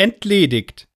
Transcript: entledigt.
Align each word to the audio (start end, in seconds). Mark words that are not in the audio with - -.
entledigt. 0.00 0.88